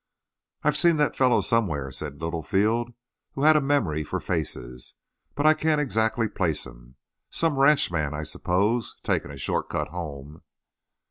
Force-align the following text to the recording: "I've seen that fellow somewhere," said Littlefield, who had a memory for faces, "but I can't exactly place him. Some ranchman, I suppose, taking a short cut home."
"I've 0.63 0.75
seen 0.77 0.97
that 0.97 1.15
fellow 1.15 1.41
somewhere," 1.41 1.91
said 1.91 2.19
Littlefield, 2.19 2.91
who 3.33 3.43
had 3.43 3.55
a 3.55 3.61
memory 3.61 4.03
for 4.03 4.19
faces, 4.19 4.95
"but 5.35 5.45
I 5.45 5.53
can't 5.53 5.79
exactly 5.79 6.27
place 6.27 6.65
him. 6.65 6.95
Some 7.29 7.59
ranchman, 7.59 8.11
I 8.15 8.23
suppose, 8.23 8.95
taking 9.03 9.29
a 9.29 9.37
short 9.37 9.69
cut 9.69 9.89
home." 9.89 10.41